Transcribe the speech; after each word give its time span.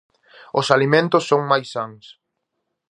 Os 0.59 0.67
alimentos 0.75 1.23
son 1.29 1.41
máis 1.51 1.67
sans. 1.75 2.03